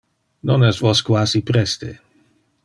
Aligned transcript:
Non 0.49 0.63
es 0.69 0.79
vos 0.85 1.03
quasi 1.09 1.43
preste? 1.51 1.93